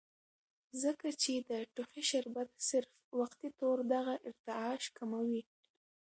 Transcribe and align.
ځکه 0.81 1.07
چې 1.21 1.33
د 1.49 1.51
ټوخي 1.73 2.03
شربت 2.11 2.49
صرف 2.69 2.91
وقتي 3.19 3.49
طور 3.61 3.77
دغه 3.93 4.13
ارتعاش 4.27 4.83
کموي 4.97 5.41